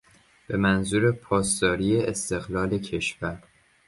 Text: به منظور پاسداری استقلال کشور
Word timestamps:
به 0.47 0.57
منظور 0.57 1.11
پاسداری 1.11 1.97
استقلال 2.03 2.77
کشور 2.77 3.39